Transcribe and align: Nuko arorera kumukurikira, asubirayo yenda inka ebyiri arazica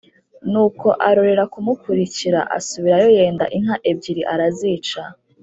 Nuko 0.51 0.87
arorera 1.09 1.43
kumukurikira, 1.53 2.39
asubirayo 2.57 3.07
yenda 3.17 3.45
inka 3.57 3.75
ebyiri 3.89 4.23
arazica 4.33 5.01